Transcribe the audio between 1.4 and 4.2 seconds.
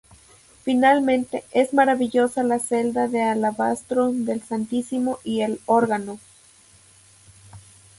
es maravillosa la celda de alabastro